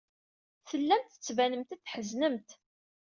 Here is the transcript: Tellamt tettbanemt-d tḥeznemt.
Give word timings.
Tellamt 0.69 1.09
tettbanemt-d 1.11 1.81
tḥeznemt. 1.83 2.49